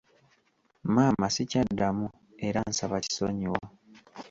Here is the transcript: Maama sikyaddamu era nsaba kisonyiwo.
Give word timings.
Maama 0.93 1.27
sikyaddamu 1.35 2.07
era 2.47 2.59
nsaba 2.69 2.97
kisonyiwo. 3.05 3.59